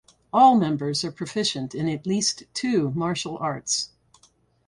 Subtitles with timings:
[0.33, 3.91] All members are proficient in at least two martial arts.